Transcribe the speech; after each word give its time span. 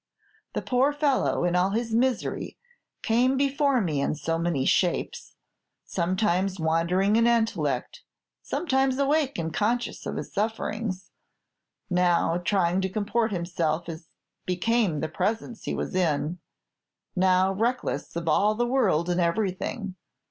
The 0.53 0.63
poor 0.63 0.91
fellow, 0.93 1.43
in 1.43 1.55
all 1.55 1.69
his 1.69 1.93
misery, 1.93 2.57
came 3.03 3.37
before 3.37 3.79
me 3.81 4.01
in 4.01 4.15
so 4.15 4.39
many 4.39 4.65
shapes; 4.65 5.35
sometimes 5.85 6.59
wandering 6.59 7.17
in 7.17 7.27
intellect 7.27 8.01
sometimes 8.41 8.97
awake 8.97 9.37
and 9.37 9.53
conscious 9.53 10.07
of 10.07 10.15
his 10.15 10.33
sufferings 10.33 11.11
now 11.87 12.37
trying 12.39 12.81
to 12.81 12.89
comport 12.89 13.31
himself 13.31 13.87
as 13.87 14.07
became 14.47 15.01
the 15.01 15.07
presence 15.07 15.65
he 15.65 15.75
was 15.75 15.93
in 15.93 16.39
now 17.15 17.53
reckless 17.53 18.15
of 18.15 18.27
all 18.27 18.55
the 18.55 18.65
world 18.65 19.07
and 19.07 19.21
everything. 19.21 19.93